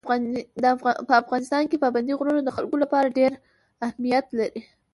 په 1.07 1.15
افغانستان 1.21 1.63
کې 1.69 1.81
پابندي 1.83 2.13
غرونه 2.19 2.41
د 2.43 2.49
خلکو 2.57 2.75
لپاره 2.83 3.15
ډېر 3.19 3.31
اهمیت 3.85 4.25
لري. 4.39 4.61